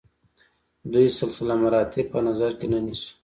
[0.91, 3.09] دوی سلسله مراتب په نظر کې نه نیسي.